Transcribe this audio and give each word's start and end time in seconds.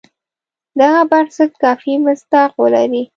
دغه 0.79 1.01
بنسټ 1.11 1.51
کافي 1.63 1.93
مصداق 2.05 2.51
ولري. 2.63 3.03